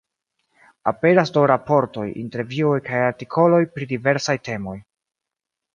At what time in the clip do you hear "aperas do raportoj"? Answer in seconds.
0.91-2.07